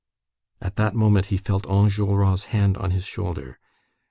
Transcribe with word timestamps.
—"At 0.63 0.77
that 0.77 0.95
moment, 0.95 1.27
he 1.27 1.37
felt 1.37 1.67
Enjolras' 1.67 2.45
hand 2.45 2.75
on 2.75 2.89
his 2.89 3.03
shoulder. 3.05 3.59